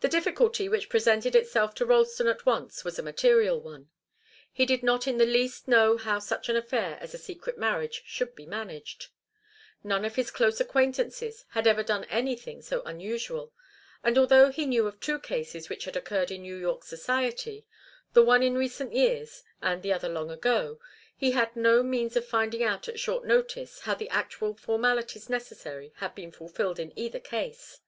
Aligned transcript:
The 0.00 0.08
difficulty 0.08 0.68
which 0.68 0.88
presented 0.88 1.36
itself 1.36 1.72
to 1.76 1.86
Ralston 1.86 2.26
at 2.26 2.44
once 2.44 2.82
was 2.84 2.98
a 2.98 3.02
material 3.04 3.60
one. 3.60 3.88
He 4.50 4.66
did 4.66 4.82
not 4.82 5.06
in 5.06 5.18
the 5.18 5.24
least 5.24 5.68
know 5.68 5.96
how 5.96 6.18
such 6.18 6.48
an 6.48 6.56
affair 6.56 6.98
as 7.00 7.14
a 7.14 7.18
secret 7.18 7.56
marriage 7.56 8.02
should 8.04 8.34
be 8.34 8.44
managed. 8.44 9.06
None 9.84 10.04
of 10.04 10.16
his 10.16 10.32
close 10.32 10.60
acquaintances 10.60 11.44
had 11.50 11.68
ever 11.68 11.84
done 11.84 12.02
anything 12.10 12.60
so 12.60 12.82
unusual, 12.82 13.52
and 14.02 14.18
although 14.18 14.50
he 14.50 14.66
knew 14.66 14.88
of 14.88 14.98
two 14.98 15.20
cases 15.20 15.68
which 15.68 15.84
had 15.84 15.96
occurred 15.96 16.32
in 16.32 16.42
New 16.42 16.56
York 16.56 16.82
society, 16.82 17.64
the 18.14 18.24
one 18.24 18.42
in 18.42 18.56
recent 18.58 18.92
years 18.92 19.44
and 19.62 19.84
the 19.84 19.92
other 19.92 20.08
long 20.08 20.28
ago, 20.32 20.80
he 21.16 21.30
had 21.30 21.54
no 21.54 21.84
means 21.84 22.16
of 22.16 22.26
finding 22.26 22.64
out 22.64 22.88
at 22.88 22.98
short 22.98 23.24
notice 23.24 23.82
how 23.82 23.94
the 23.94 24.08
actual 24.08 24.56
formalities 24.56 25.30
necessary 25.30 25.92
had 25.98 26.16
been 26.16 26.32
fulfilled 26.32 26.80
in 26.80 26.92
either 26.98 27.20
case. 27.20 27.78